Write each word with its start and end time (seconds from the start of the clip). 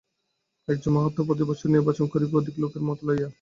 একজন 0.67 0.91
মহান্ত 0.93 1.17
প্রতি 1.27 1.43
বৎসর 1.47 1.73
নির্বাচন 1.75 2.05
করিবে 2.13 2.33
অধিক 2.39 2.55
লোকের 2.61 2.83
মত 2.87 2.99
লইয়া। 3.07 3.29